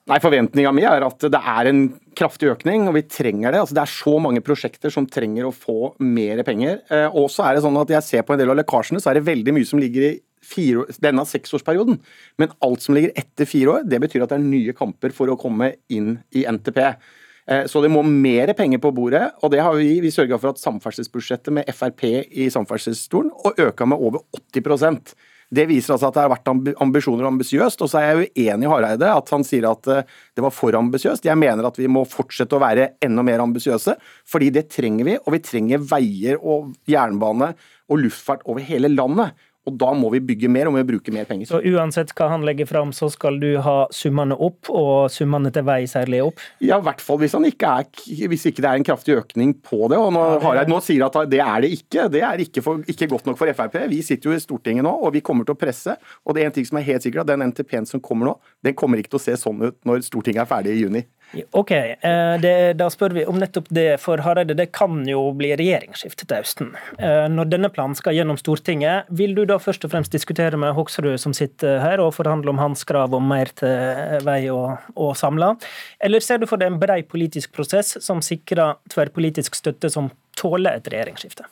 Nei, 0.08 0.16
Forventninga 0.24 0.70
mi 0.72 0.86
er 0.88 1.04
at 1.04 1.24
det 1.28 1.38
er 1.38 1.68
en 1.68 1.82
kraftig 2.16 2.48
økning, 2.54 2.86
og 2.88 2.94
vi 2.96 3.04
trenger 3.04 3.52
det. 3.52 3.60
Altså, 3.60 3.76
det 3.76 3.82
er 3.82 3.92
så 3.92 4.14
mange 4.24 4.40
prosjekter 4.44 4.92
som 4.92 5.04
trenger 5.04 5.44
å 5.44 5.52
få 5.52 5.92
mer 6.00 6.40
penger. 6.48 6.80
Eh, 6.88 7.12
og 7.12 7.28
er 7.44 7.58
det 7.58 7.64
sånn 7.66 7.76
at 7.76 7.92
Jeg 7.92 8.06
ser 8.06 8.24
på 8.24 8.32
en 8.32 8.40
del 8.40 8.54
av 8.54 8.56
lekkasjene, 8.56 9.02
så 9.04 9.10
er 9.10 9.18
det 9.18 9.28
veldig 9.28 9.54
mye 9.58 9.68
som 9.68 9.82
ligger 9.82 10.06
i 10.08 10.14
fire, 10.48 10.86
denne 11.04 11.26
seksårsperioden. 11.28 12.00
Men 12.40 12.56
alt 12.64 12.86
som 12.86 12.96
ligger 12.96 13.12
etter 13.20 13.48
fire 13.48 13.76
år, 13.76 13.84
det 13.84 14.00
betyr 14.00 14.24
at 14.24 14.32
det 14.32 14.40
er 14.40 14.48
nye 14.48 14.76
kamper 14.76 15.12
for 15.12 15.28
å 15.28 15.36
komme 15.40 15.74
inn 15.92 16.14
i 16.32 16.46
NTP. 16.48 16.80
Eh, 17.48 17.64
så 17.68 17.84
det 17.84 17.92
må 17.92 18.00
mer 18.00 18.54
penger 18.56 18.80
på 18.80 18.94
bordet, 18.96 19.26
og 19.42 19.52
det 19.52 19.60
har 19.60 19.76
vi, 19.76 19.98
vi 20.00 20.14
sørga 20.14 20.40
for 20.40 20.54
at 20.54 20.64
samferdselsbudsjettet 20.64 21.52
med 21.52 21.68
Frp 21.68 22.04
i 22.08 22.48
samferdselsstolen 22.52 23.34
og 23.44 23.60
øka 23.60 23.84
med 23.84 24.00
over 24.08 24.24
80 24.56 25.04
det 25.54 25.64
viser 25.70 25.94
altså 25.94 26.10
at 26.10 26.16
det 26.16 26.24
har 26.24 26.32
vært 26.32 26.50
ambisjoner 26.84 27.24
og 27.24 27.32
ambisiøst. 27.32 27.80
Og 27.84 27.90
så 27.90 28.00
er 28.00 28.08
jeg 28.08 28.28
uenig 28.36 28.66
i 28.66 28.70
Hareide 28.70 29.08
at 29.14 29.32
han 29.32 29.46
sier 29.46 29.68
at 29.70 29.88
eh, 29.92 30.04
det 30.36 30.44
var 30.44 30.52
for 30.54 30.76
ambisiøst. 30.76 31.24
Jeg 31.24 31.40
mener 31.40 31.68
at 31.68 31.80
vi 31.80 31.88
må 31.90 32.04
fortsette 32.08 32.56
å 32.56 32.62
være 32.62 32.90
enda 33.04 33.24
mer 33.24 33.44
ambisiøse, 33.44 33.96
fordi 34.28 34.52
det 34.58 34.68
trenger 34.74 35.08
vi. 35.08 35.16
Og 35.24 35.34
vi 35.36 35.42
trenger 35.44 35.84
veier 35.88 36.40
og 36.42 36.74
jernbane 36.90 37.54
og 37.88 38.02
luftfart 38.04 38.44
over 38.48 38.64
hele 38.64 38.92
landet. 38.92 39.32
Og 39.68 39.76
Da 39.78 39.92
må 39.96 40.10
vi 40.14 40.22
bygge 40.24 40.50
mer 40.52 40.68
og 40.68 40.74
må 40.74 40.82
vi 40.82 40.88
bruke 40.94 41.12
mer 41.14 41.28
penger. 41.28 41.50
Så 41.50 41.60
uansett 41.60 42.14
hva 42.16 42.30
han 42.32 42.44
legger 42.46 42.68
fram, 42.68 42.92
så 42.96 43.10
skal 43.12 43.38
du 43.42 43.50
ha 43.64 43.76
summene 43.94 44.36
opp, 44.36 44.70
og 44.72 45.10
summene 45.12 45.52
til 45.54 45.66
vei 45.68 45.82
særlig 45.90 46.22
opp? 46.24 46.42
Ja, 46.64 46.78
i 46.80 46.86
hvert 46.86 47.02
fall 47.04 47.20
hvis, 47.22 47.36
ikke 47.50 47.72
er, 47.82 47.88
hvis 48.32 48.48
ikke 48.50 48.64
det 48.64 48.70
er 48.70 48.80
en 48.80 48.86
kraftig 48.88 49.18
økning 49.18 49.54
på 49.64 49.90
det. 49.92 50.00
og 50.00 50.12
nå 50.16 50.24
Hareid 50.44 50.70
nå 50.72 50.80
sier 50.84 51.06
at 51.06 51.20
det 51.30 51.42
er 51.44 51.64
det 51.64 51.72
ikke. 51.76 52.08
Det 52.12 52.24
er 52.24 52.44
ikke, 52.44 52.64
for, 52.64 52.82
ikke, 52.88 53.10
godt 53.12 53.28
nok 53.28 53.40
for 53.40 53.52
Frp. 53.58 53.78
Vi 53.92 54.00
sitter 54.06 54.32
jo 54.32 54.36
i 54.36 54.42
Stortinget 54.42 54.86
nå, 54.86 54.92
og 54.92 55.12
vi 55.16 55.24
kommer 55.24 55.48
til 55.48 55.56
å 55.56 55.60
presse. 55.60 55.98
Og 56.24 56.34
det 56.34 56.44
er 56.44 56.50
en 56.50 56.56
ting 56.56 56.68
som 56.68 56.80
er 56.80 56.88
helt 56.88 57.04
sikkert, 57.04 57.26
at 57.26 57.34
den 57.34 57.46
NTP-en 57.50 57.88
som 57.88 58.02
kommer 58.04 58.32
nå, 58.32 58.36
den 58.64 58.76
kommer 58.78 59.00
ikke 59.00 59.14
til 59.16 59.22
å 59.22 59.26
se 59.28 59.38
sånn 59.40 59.62
ut 59.68 59.78
når 59.88 60.04
Stortinget 60.06 60.46
er 60.46 60.50
ferdig 60.50 60.76
i 60.76 60.82
juni. 60.84 61.04
Ok, 61.50 61.70
eh, 61.70 62.34
det, 62.40 62.72
da 62.80 62.88
spør 62.90 63.12
vi 63.16 63.24
om 63.28 63.36
nettopp 63.40 63.68
det. 63.74 63.98
For 64.00 64.20
Hareide, 64.24 64.56
det 64.56 64.70
kan 64.76 65.02
jo 65.08 65.26
bli 65.36 65.50
regjeringsskifte 65.58 66.24
til 66.24 66.40
høsten. 66.40 66.70
Eh, 66.96 67.26
når 67.32 67.50
denne 67.52 67.70
planen 67.72 67.96
skal 67.98 68.16
gjennom 68.16 68.38
Stortinget, 68.40 69.10
vil 69.12 69.34
du 69.36 69.44
da 69.48 69.58
først 69.60 69.84
og 69.84 69.92
fremst 69.92 70.14
diskutere 70.14 70.60
med 70.60 70.72
Hoksrud 70.76 71.18
som 71.20 71.36
sitter 71.36 71.82
her, 71.84 72.00
og 72.00 72.14
forhandle 72.16 72.54
om 72.54 72.62
hans 72.62 72.86
krav 72.88 73.16
om 73.16 73.28
mer 73.28 73.52
til 73.58 74.24
vei 74.24 74.40
og, 74.54 74.78
og 74.96 75.12
samla? 75.20 75.52
Eller 76.00 76.24
ser 76.24 76.40
du 76.40 76.48
for 76.48 76.60
deg 76.60 76.72
en 76.72 76.80
brei 76.80 77.02
politisk 77.04 77.52
prosess 77.56 77.98
som 78.04 78.24
sikrer 78.24 78.80
tverrpolitisk 78.92 79.58
støtte 79.58 79.92
som 79.92 80.10
tåler 80.38 80.78
et 80.78 80.88
regjeringsskifte? 80.88 81.44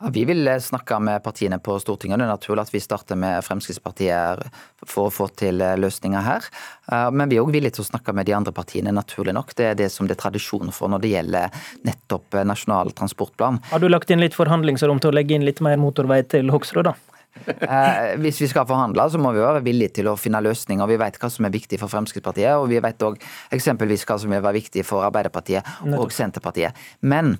Ja, 0.00 0.10
vi 0.12 0.24
vil 0.24 0.48
eh, 0.48 0.58
snakke 0.58 0.98
med 1.00 1.22
partiene 1.24 1.56
på 1.58 1.78
Stortinget. 1.80 2.18
Det 2.20 2.26
er 2.26 2.28
naturlig 2.34 2.66
at 2.66 2.72
vi 2.74 2.82
starter 2.84 3.16
med 3.16 3.40
Fremskrittspartiet 3.44 4.42
for 4.84 5.08
å 5.08 5.12
få 5.14 5.30
til 5.32 5.62
eh, 5.64 5.76
løsninger 5.80 6.20
her. 6.20 6.48
Eh, 6.92 7.06
men 7.16 7.30
vi 7.30 7.38
er 7.38 7.44
òg 7.46 7.54
villige 7.54 7.78
til 7.78 7.86
å 7.86 7.88
snakke 7.88 8.12
med 8.12 8.28
de 8.28 8.34
andre 8.36 8.52
partiene, 8.52 8.92
naturlig 8.92 9.32
nok. 9.32 9.54
Det 9.56 9.70
er 9.70 9.78
det 9.78 9.88
som 9.94 10.04
det 10.04 10.18
er 10.18 10.20
tradisjon 10.26 10.68
for 10.68 10.92
når 10.92 11.00
det 11.00 11.12
gjelder 11.14 11.62
nettopp 11.88 12.36
Nasjonal 12.44 12.92
transportplan. 12.98 13.62
Har 13.70 13.80
du 13.80 13.88
lagt 13.88 14.12
inn 14.12 14.20
litt 14.20 14.36
forhandlingsrom 14.36 15.00
til 15.00 15.14
å 15.14 15.16
legge 15.16 15.38
inn 15.38 15.46
litt 15.48 15.62
mer 15.64 15.80
motorvei 15.80 16.20
til 16.28 16.52
Hoksrud, 16.52 16.90
da? 16.90 16.96
Eh, 17.46 18.14
hvis 18.20 18.38
vi 18.40 18.46
skal 18.48 18.64
forhandle, 18.68 19.04
så 19.12 19.18
må 19.20 19.28
vi 19.36 19.42
være 19.42 19.60
villige 19.64 19.98
til 19.98 20.08
å 20.08 20.14
finne 20.16 20.40
løsninger. 20.44 20.88
Vi 20.88 20.96
vet 21.00 21.18
hva 21.20 21.28
som 21.32 21.44
er 21.44 21.52
viktig 21.52 21.76
for 21.80 21.92
Fremskrittspartiet, 21.92 22.56
og 22.56 22.68
vi 22.70 22.80
vet 22.80 23.04
òg 23.04 23.16
eksempelvis 23.52 24.06
hva 24.08 24.16
som 24.20 24.32
vil 24.32 24.40
være 24.44 24.56
viktig 24.56 24.84
for 24.88 25.04
Arbeiderpartiet 25.04 25.84
og 25.96 26.12
Senterpartiet. 26.16 26.76
Men 27.04 27.34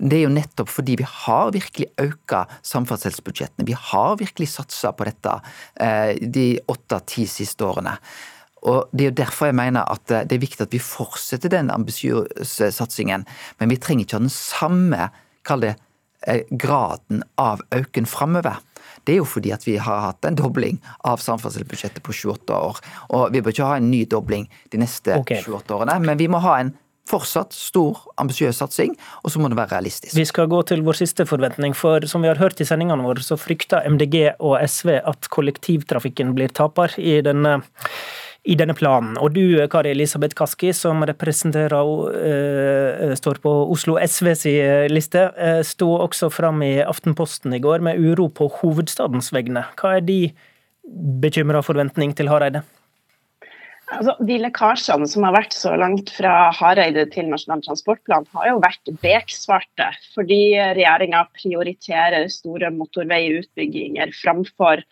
det 0.00 0.16
er 0.16 0.24
jo 0.24 0.32
nettopp 0.32 0.70
fordi 0.72 0.96
vi 1.00 1.06
har 1.06 1.52
virkelig 1.54 1.90
økt 2.00 2.34
samferdselsbudsjettene. 2.66 3.66
Vi 3.68 3.76
har 3.76 4.16
virkelig 4.20 4.48
satsa 4.54 4.94
på 4.96 5.06
dette 5.08 5.36
eh, 5.80 6.16
de 6.20 6.46
åtte-ti 6.70 7.26
siste 7.28 7.66
årene. 7.66 7.96
Og 8.68 8.88
Det 8.92 9.04
er 9.04 9.10
jo 9.10 9.18
derfor 9.22 9.50
jeg 9.50 9.58
mener 9.60 9.84
at 9.88 10.10
eh, 10.10 10.24
det 10.28 10.36
er 10.36 10.46
viktig 10.46 10.64
at 10.66 10.74
vi 10.74 10.82
fortsetter 10.84 11.52
den 11.52 11.72
ambisiøse 11.74 12.70
satsingen. 12.76 13.26
Men 13.60 13.72
vi 13.72 13.80
trenger 13.80 14.06
ikke 14.06 14.18
ha 14.18 14.24
den 14.24 14.34
samme 14.34 15.10
kall 15.46 15.64
det, 15.64 15.76
eh, 16.26 16.44
graden 16.50 17.24
av 17.40 17.64
øken 17.76 18.08
framover. 18.08 18.60
Det 19.04 19.14
er 19.14 19.22
jo 19.22 19.28
fordi 19.28 19.52
at 19.52 19.64
vi 19.66 19.78
har 19.80 20.04
hatt 20.04 20.24
en 20.24 20.36
dobling 20.36 20.80
av 21.08 21.20
samferdselsbudsjettet 21.24 22.04
på 22.04 22.12
28 22.12 22.56
år. 22.56 22.80
Og 23.16 23.32
vi 23.32 23.40
bør 23.40 23.54
ikke 23.54 23.72
ha 23.72 23.80
en 23.80 23.90
ny 23.92 24.04
dobling 24.08 24.48
de 24.72 24.80
neste 24.80 25.16
okay. 25.20 25.42
28 25.44 25.76
årene, 25.76 26.00
men 26.04 26.20
vi 26.20 26.28
må 26.28 26.40
ha 26.44 26.60
en 26.60 26.74
fortsatt 27.08 27.54
stor, 27.56 27.98
ambisiøs 28.20 28.60
satsing, 28.60 28.94
og 29.24 29.32
så 29.32 29.42
må 29.42 29.50
det 29.50 29.58
være 29.58 29.74
realistisk. 29.76 30.14
Vi 30.16 30.26
skal 30.28 30.50
gå 30.50 30.62
til 30.68 30.84
vår 30.86 31.00
siste 31.00 31.26
forventning, 31.26 31.74
for 31.76 32.04
som 32.10 32.22
vi 32.22 32.30
har 32.30 32.40
hørt 32.40 32.60
i 32.62 32.68
sendingene 32.68 33.06
våre, 33.06 33.24
så 33.24 33.38
frykter 33.40 33.86
MDG 33.90 34.36
og 34.38 34.58
SV 34.62 35.00
at 35.00 35.30
kollektivtrafikken 35.32 36.34
blir 36.36 36.52
taper 36.54 36.94
i 37.00 37.20
denne 37.26 37.60
i 38.48 38.54
denne 38.56 38.72
planen. 38.72 39.18
Og 39.20 39.34
du, 39.36 39.58
Kari 39.68 39.90
Elisabeth 39.92 40.32
Kaski, 40.38 40.70
som 40.72 41.04
representerer 41.04 41.76
uh, 41.76 43.12
står 43.18 43.42
på 43.44 43.52
Oslo 43.68 43.98
SVs 44.00 44.46
liste, 44.88 45.26
uh, 45.36 45.60
sto 45.66 45.90
også 45.98 46.30
fram 46.32 46.64
i 46.64 46.78
Aftenposten 46.80 47.52
i 47.52 47.60
går 47.60 47.84
med 47.84 48.00
uro 48.00 48.30
på 48.32 48.48
hovedstadens 48.62 49.28
vegne. 49.36 49.66
Hva 49.76 49.98
er 49.98 50.06
de 50.08 50.20
bekymra 51.20 51.60
forventning 51.64 52.16
til 52.16 52.32
Hareide? 52.32 52.64
Altså, 53.90 54.14
de 54.22 54.36
lekkasjene 54.38 55.06
som 55.10 55.24
har 55.26 55.34
vært 55.34 55.54
så 55.56 55.72
langt 55.78 56.12
fra 56.14 56.50
Hareide 56.54 57.06
til 57.10 57.26
Nasjonal 57.30 57.62
transportplan, 57.64 58.28
har 58.36 58.50
jo 58.52 58.60
vært 58.62 58.92
beksvarte. 59.02 59.88
Fordi 60.14 60.40
regjeringa 60.78 61.24
prioriterer 61.34 62.28
store 62.30 62.70
motorveiutbygginger 62.76 64.14
framfor 64.20 64.84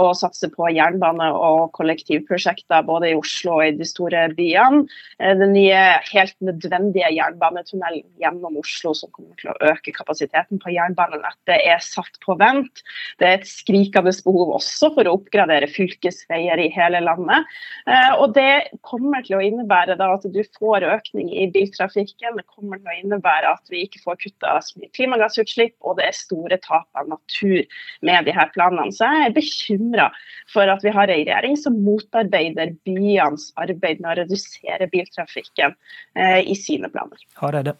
og 0.00 0.14
satse 0.16 0.48
på 0.52 0.70
jernbane 0.72 1.26
og 1.34 1.72
kollektivprosjekter 1.76 2.86
både 2.86 3.10
i 3.10 3.16
Oslo 3.18 3.58
og 3.58 3.66
i 3.66 3.74
de 3.76 3.86
store 3.88 4.26
byene. 4.36 4.86
Eh, 5.20 5.34
den 5.38 5.52
nye 5.52 5.80
helt 6.08 6.36
nødvendige 6.44 7.10
jernbanetunnelen 7.16 8.06
gjennom 8.22 8.58
Oslo 8.60 8.94
som 8.96 9.12
kommer 9.14 9.36
til 9.40 9.52
å 9.52 9.72
øke 9.72 9.92
kapasiteten 9.96 10.60
på 10.62 10.72
jernbanenettet, 10.74 11.56
er 11.58 11.82
satt 11.84 12.20
på 12.24 12.36
vent. 12.40 12.82
Det 13.20 13.28
er 13.28 13.38
et 13.38 13.48
skrikende 13.48 14.14
behov 14.24 14.54
også 14.56 14.92
for 14.96 15.08
å 15.08 15.16
oppgradere 15.18 15.68
fylkesveier 15.70 16.60
i 16.62 16.70
hele 16.74 17.02
landet. 17.04 17.48
Eh, 17.88 18.12
og 18.16 18.34
det 18.38 18.70
kommer 18.86 19.24
til 19.26 19.38
å 19.38 19.44
innebære 19.44 19.98
at 19.98 20.26
du 20.32 20.40
får 20.58 20.86
økning 20.88 21.30
i 21.32 21.48
biltrafikken. 21.52 22.38
Det 22.38 22.46
kommer 22.48 22.80
til 22.80 22.92
å 22.92 22.98
innebære 23.02 23.52
at 23.52 23.72
vi 23.72 23.84
ikke 23.86 24.02
får 24.04 24.20
kutta 24.24 24.56
klimagassutslipp, 24.96 25.76
og 25.84 25.98
det 25.98 26.08
er 26.08 26.16
store 26.16 26.58
tap 26.64 26.88
av 26.98 27.08
natur 27.10 27.64
med 28.06 28.28
de 28.28 28.34
her 28.34 28.50
planene. 28.54 28.92
Så 28.94 29.08
jeg 29.08 29.28
er 29.28 29.36
bekymra 29.58 30.08
for 30.52 30.70
at 30.70 30.84
vi 30.84 30.92
har 30.94 31.08
en 31.08 31.14
regjering 31.18 31.56
som 31.58 31.76
motarbeider 31.84 32.74
byenes 32.86 33.50
arbeid 33.60 34.00
med 34.00 34.12
å 34.12 34.16
redusere 34.22 34.88
biltrafikken 34.92 35.74
eh, 36.14 36.40
i 36.46 36.56
sine 36.56 36.88
planer. 36.88 37.18
Hareide. 37.34 37.76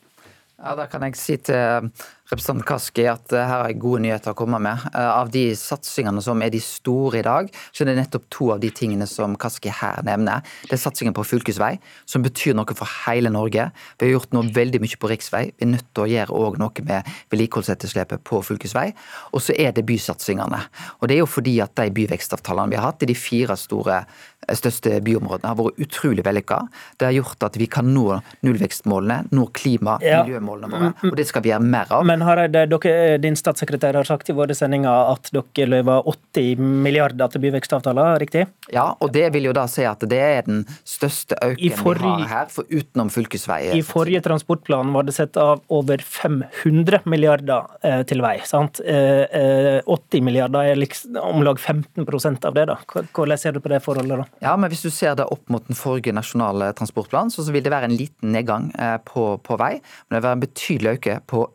Ja, 0.59 0.75
Da 0.75 0.89
kan 0.91 1.03
jeg 1.07 1.17
si 1.17 1.37
til 1.37 1.91
representanten 2.29 2.67
Kaski 2.69 3.07
at 3.09 3.33
eh, 3.33 3.45
her 3.45 3.63
har 3.63 3.71
jeg 3.71 3.81
gode 3.81 4.03
nyheter 4.05 4.35
å 4.35 4.37
komme 4.37 4.61
med. 4.63 4.85
Eh, 4.93 5.09
av 5.09 5.31
de 5.33 5.45
satsingene 5.57 6.21
som 6.25 6.43
er 6.45 6.53
de 6.53 6.61
store 6.63 7.23
i 7.23 7.25
dag, 7.25 7.49
så 7.73 7.85
er 7.85 7.91
det 7.91 7.97
nettopp 8.03 8.27
to 8.35 8.51
av 8.55 8.61
de 8.63 8.71
tingene 8.75 9.09
som 9.09 9.37
Kaski 9.41 9.73
her 9.73 10.03
nevner. 10.07 10.45
Det 10.69 10.77
er 10.77 10.83
satsingen 10.83 11.17
på 11.17 11.25
fylkesvei, 11.27 11.77
som 12.09 12.25
betyr 12.25 12.57
noe 12.59 12.77
for 12.77 12.91
hele 13.07 13.33
Norge. 13.33 13.71
Vi 13.99 14.09
har 14.09 14.15
gjort 14.19 14.37
noe 14.37 14.53
veldig 14.55 14.83
mye 14.85 15.01
på 15.01 15.11
riksvei. 15.13 15.45
Vi 15.57 15.67
er 15.67 15.73
nødt 15.73 15.89
til 15.95 16.05
å 16.05 16.11
gjøre 16.13 16.41
òg 16.43 16.59
noe 16.61 16.85
med 16.89 17.09
vedlikeholdsetterslepet 17.33 18.25
på 18.29 18.43
fylkesvei. 18.45 18.91
Og 19.33 19.45
så 19.45 19.57
er 19.57 19.73
det 19.77 19.87
bysatsingene. 19.89 20.61
Og 21.01 21.09
det 21.09 21.17
er 21.17 21.25
jo 21.25 21.31
fordi 21.31 21.59
at 21.65 21.77
de 21.81 21.89
byvekstavtalene 21.97 22.75
vi 22.75 22.81
har 22.81 22.91
hatt 22.91 23.07
i 23.07 23.09
de 23.09 23.17
fire 23.17 23.57
store 23.59 24.03
eh, 24.03 24.57
største 24.59 24.99
byområdene, 25.05 25.49
har 25.49 25.57
vært 25.63 25.81
utrolig 25.89 26.27
vellykka. 26.29 26.61
Det 27.01 27.09
har 27.09 27.17
gjort 27.17 27.49
at 27.49 27.57
vi 27.61 27.71
kan 27.73 27.89
nå 27.95 28.21
nullvekstmålene, 28.45 29.33
nå 29.33 29.49
klima- 29.57 29.97
og 29.97 30.29
miljømålene 30.29 30.73
våre. 30.75 30.93
Og 31.09 31.17
det 31.17 31.29
skal 31.31 31.45
vi 31.47 31.55
gjøre 31.55 31.65
mer 31.65 31.89
av. 31.97 32.05
Men 32.19 32.27
Hareide, 32.27 32.65
din 33.23 33.37
statssekretær 33.39 33.95
har 33.95 34.07
sagt 34.09 34.31
i 34.33 34.35
våre 34.35 34.55
sendinger 34.57 35.13
at 35.13 35.29
dere 35.31 35.69
løyver 35.71 36.07
80 36.11 36.59
milliarder 36.59 37.31
til 37.31 37.45
byvekstavtaler, 37.45 38.17
riktig? 38.19 38.43
Ja, 38.75 38.89
og 38.99 39.13
det 39.15 39.29
vil 39.37 39.47
jo 39.47 39.53
da 39.55 39.69
si 39.71 39.85
at 39.87 40.03
det 40.11 40.19
er 40.19 40.41
den 40.49 40.65
største 40.83 41.39
økningen 41.39 41.79
forrige, 41.79 42.17
vi 42.19 42.27
har 42.27 42.33
her, 42.33 42.51
for 42.51 42.67
utenom 42.67 43.13
fylkesveier. 43.15 43.77
I 43.79 43.85
forrige 43.87 44.23
transportplan 44.27 44.91
var 44.97 45.07
det 45.07 45.15
sett 45.15 45.39
av 45.39 45.63
over 45.71 46.03
500 46.03 47.07
milliarder 47.07 47.71
eh, 47.87 48.03
til 48.09 48.25
vei. 48.25 48.35
sant? 48.49 48.83
Eh, 48.83 49.23
eh, 49.31 49.79
80 49.87 50.27
milliarder 50.27 50.73
er 50.73 50.83
liksom 50.83 51.21
om 51.23 51.47
lag 51.47 51.63
15% 51.63 52.51
av 52.51 52.59
det. 52.59 52.67
da. 52.73 52.81
Hvordan 53.15 53.39
ser 53.39 53.55
du 53.55 53.63
på 53.63 53.71
det 53.71 53.79
forholdet? 53.87 54.25
da? 54.25 54.43
Ja, 54.49 54.57
men 54.59 54.75
Hvis 54.75 54.83
du 54.83 54.91
ser 54.91 55.15
det 55.15 55.29
opp 55.31 55.47
mot 55.47 55.71
den 55.71 55.79
forrige 55.79 56.17
nasjonale 56.19 56.73
transportplanen, 56.75 57.31
så 57.31 57.47
vil 57.47 57.63
det 57.63 57.71
være 57.71 57.93
en 57.93 57.97
liten 57.97 58.35
nedgang 58.35 58.73
eh, 58.75 58.99
på, 59.07 59.31
på 59.39 59.63
vei. 59.63 59.77
Men 60.09 60.19
det 60.19 60.21
vil 60.21 60.29
være 60.29 60.41
en 60.41 60.47
betydelig 60.49 60.97
øke 60.99 61.21
på 61.31 61.47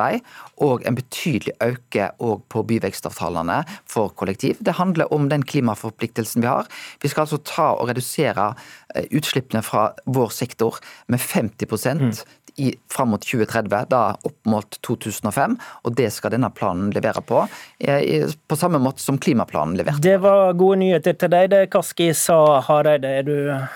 fylkesvei 0.00 0.20
og 0.60 0.84
en 0.86 0.94
betydelig 0.94 1.54
øke 1.64 2.10
på 2.48 2.62
byvekstavtalene 2.62 3.64
for 3.88 4.12
kollektiv. 4.14 4.56
Det 4.60 4.76
handler 4.76 5.12
om 5.12 5.28
den 5.28 5.42
klimaforpliktelsen 5.42 6.42
vi 6.42 6.48
har. 6.48 6.66
Vi 7.02 7.08
skal 7.08 7.22
altså 7.22 7.38
ta 7.38 7.72
og 7.74 7.88
redusere 7.88 8.54
eh, 8.94 9.06
utslippene 9.10 9.62
fra 9.62 9.92
vår 10.06 10.28
sektor 10.28 10.78
med 11.08 11.18
50 11.18 12.00
mm. 12.00 12.12
i, 12.56 12.74
fram 12.90 13.08
mot 13.10 13.20
2030, 13.20 13.86
da 13.88 14.16
oppmålt 14.22 14.80
2005. 14.82 15.56
Og 15.84 15.96
det 15.96 16.12
skal 16.12 16.30
denne 16.30 16.50
planen 16.50 16.90
levere 16.92 17.22
på, 17.22 17.46
eh, 17.80 18.28
på 18.48 18.56
samme 18.56 18.78
måte 18.78 19.00
som 19.00 19.18
klimaplanen 19.18 19.76
leverte. 19.76 20.02
Det 20.02 20.20
var 20.20 20.52
gode 20.52 20.82
nyheter 20.84 21.16
til 21.16 21.30
deg, 21.30 21.50
det 21.50 21.70
Kaski 21.72 22.12
sa, 22.12 22.60
Hareide. 22.60 23.24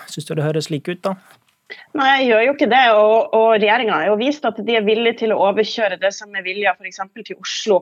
Syns 0.07 0.29
du 0.29 0.35
det 0.35 0.45
høres 0.45 0.69
slik 0.69 0.87
ut, 0.87 1.01
da? 1.01 1.15
Nei, 1.95 2.09
jeg 2.19 2.27
gjør 2.29 2.43
jo 2.43 2.53
ikke 2.55 2.69
det. 2.71 2.83
Og, 2.99 3.33
og 3.37 3.47
regjeringa 3.55 3.99
har 3.99 4.09
jo 4.09 4.17
vist 4.19 4.45
at 4.47 4.59
de 4.67 4.77
er 4.77 4.85
villige 4.87 5.21
til 5.23 5.33
å 5.35 5.39
overkjøre 5.47 5.99
det 6.01 6.11
som 6.15 6.35
er 6.35 6.45
vilja 6.45 6.75
f.eks. 6.75 7.01
til 7.21 7.39
Oslo, 7.39 7.81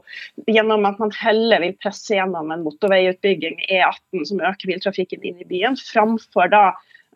gjennom 0.49 0.85
at 0.89 1.01
man 1.01 1.13
heller 1.17 1.63
vil 1.63 1.75
presse 1.81 2.15
gjennom 2.15 2.53
en 2.53 2.65
motorveiutbygging, 2.67 3.59
E18, 3.69 4.25
som 4.29 4.43
øker 4.43 4.73
biltrafikken 4.73 5.25
inn 5.29 5.41
i 5.41 5.49
byen, 5.49 5.79
framfor 5.79 6.51
da 6.53 6.65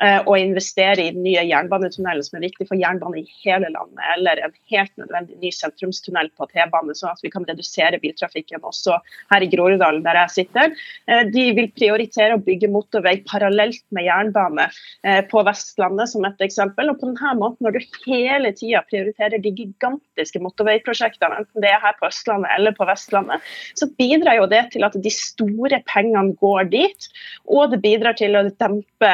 eh, 0.04 0.20
å 0.25 0.38
investere 0.39 1.04
i 1.04 1.13
den 1.16 1.24
nye 1.25 1.44
jernbanetunnelen 1.48 2.25
som 2.25 2.38
er 2.38 2.46
viktig 2.48 2.68
for 2.70 2.80
jernbane 2.80 3.22
i 3.22 3.25
hele 3.44 3.70
landet, 3.74 4.04
eller 4.16 4.42
en 4.44 4.56
helt 4.72 4.94
nødvendig 5.01 5.38
ny 5.42 5.51
sentrumstunnel 5.54 6.30
på 6.38 6.48
T-bane, 6.51 6.96
sånn 6.98 7.13
at 7.13 7.24
vi 7.25 7.32
kan 7.34 7.46
redusere 7.48 8.00
biltrafikken 8.04 8.66
også 8.68 8.98
her 9.32 9.46
i 9.46 9.50
Groruddalen, 9.51 10.04
der 10.06 10.20
jeg 10.24 10.36
sitter. 10.36 10.74
Eh, 11.08 11.24
de 11.34 11.48
vil 11.58 11.70
prioritere 11.75 12.38
å 12.38 12.44
bygge 12.44 12.72
motorvei 12.74 13.18
parallelt 13.30 13.84
med 13.96 14.08
jernbane 14.08 14.68
eh, 14.68 15.22
på 15.30 15.44
Vestlandet, 15.48 16.12
som 16.13 16.27
et 16.27 16.46
eksempel. 16.46 16.92
Og 16.92 17.01
på 17.01 17.12
denne 17.12 17.36
måten, 17.39 17.68
når 17.68 17.77
du 17.77 18.01
hele 18.08 18.54
tida 18.58 18.84
prioriterer 18.89 19.42
de 19.44 19.54
gigantiske 19.54 20.42
motorveiprosjektene, 20.44 21.44
enten 21.44 21.63
det 21.63 21.72
er 21.74 21.84
her 21.84 21.98
på 22.00 22.10
Østlandet 22.10 22.54
eller 22.58 22.75
på 22.77 22.88
Vestlandet, 22.89 23.44
så 23.77 23.89
bidrar 24.00 24.39
jo 24.39 24.50
det 24.51 24.63
til 24.74 24.86
at 24.88 24.96
de 24.98 25.13
store 25.13 25.82
pengene 25.89 26.36
går 26.42 26.70
dit. 26.72 27.10
Og 27.48 27.72
det 27.72 27.82
bidrar 27.84 28.18
til 28.20 28.38
å 28.38 28.46
dempe 28.50 29.13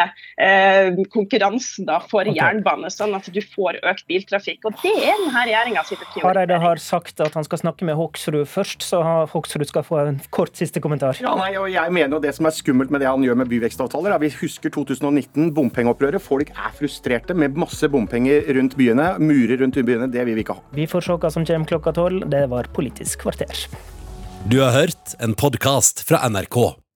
konkurransen 1.13 1.87
da 1.87 1.99
for 2.03 2.23
okay. 2.25 2.37
jernbane, 2.37 2.91
sånn 2.93 3.15
at 3.17 3.27
du 3.33 3.39
får 3.41 3.79
økt 3.83 4.05
biltrafikk. 4.09 4.61
Og 4.69 4.77
det 4.81 4.93
er 4.93 5.13
denne 5.13 5.45
regjeringa 5.45 5.83
sitt 5.87 6.01
prioritering. 6.01 6.25
Hareide 6.27 6.59
har 6.63 6.81
sagt 6.83 7.23
at 7.23 7.37
han 7.37 7.47
skal 7.47 7.63
snakke 7.63 7.87
med 7.87 7.97
Hoksrud 7.99 8.43
først, 8.49 8.85
så 8.85 9.01
Hoksrud 9.31 9.67
skal 9.69 9.85
få 9.87 10.01
en 10.03 10.19
kort 10.33 10.57
siste 10.59 10.83
kommentar. 10.83 11.17
Ja, 11.23 11.35
nei, 11.39 11.53
og 11.59 11.69
jeg 11.71 11.93
mener 11.95 12.17
jo 12.17 12.21
Det 12.23 12.33
som 12.37 12.47
er 12.47 12.55
skummelt 12.55 12.91
med 12.93 13.03
det 13.03 13.09
han 13.09 13.23
gjør 13.25 13.39
med 13.41 13.51
byvekstavtaler, 13.51 14.15
er 14.15 14.23
vi 14.23 14.31
husker 14.39 14.73
2019, 14.73 15.51
bompengeopprøret. 15.55 16.23
Folk 16.23 16.53
er 16.53 16.77
frustrerte 16.77 17.35
med 17.37 17.57
masse 17.59 17.87
bompenger 17.91 18.45
rundt 18.57 18.77
byene. 18.79 19.13
Murer 19.19 19.59
rundt 19.63 19.79
byene. 19.79 20.09
Det 20.11 20.25
vil 20.27 20.37
vi 20.37 20.45
ikke 20.45 20.57
ha. 20.59 20.63
Vi 20.75 20.87
får 20.89 21.07
se 21.07 21.17
hva 21.17 21.33
som 21.33 21.47
kommer 21.47 21.69
klokka 21.69 21.95
tolv. 21.97 22.29
Det 22.31 22.45
var 22.51 22.71
Politisk 22.73 23.25
kvarter. 23.25 23.65
Du 24.49 24.59
har 24.59 24.73
hørt 24.75 25.15
en 25.23 25.35
podkast 25.39 26.03
fra 26.07 26.23
NRK. 26.27 26.82